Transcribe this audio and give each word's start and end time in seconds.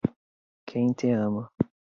Quem 0.65 0.95
te 0.95 1.11
ama 1.13 1.47